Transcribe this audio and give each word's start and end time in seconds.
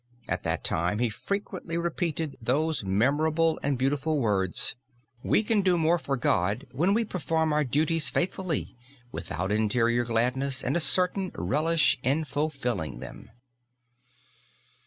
At 0.27 0.41
that 0.41 0.63
time 0.63 0.97
he 0.97 1.09
frequently 1.09 1.77
repeated 1.77 2.35
those 2.41 2.83
memorable 2.83 3.59
and 3.61 3.77
beautiful 3.77 4.17
words: 4.17 4.73
"We 5.21 5.43
can 5.43 5.61
do 5.61 5.77
more 5.77 5.99
for 5.99 6.17
God 6.17 6.65
when 6.71 6.95
we 6.95 7.05
perform 7.05 7.53
our 7.53 7.63
duties 7.63 8.09
faithfully, 8.09 8.75
without 9.11 9.51
interior 9.51 10.03
gladness 10.03 10.63
and 10.63 10.75
a 10.75 10.79
certain 10.79 11.29
relish 11.35 11.99
in 12.01 12.23
fulfilling 12.23 12.97
them." 12.99 13.29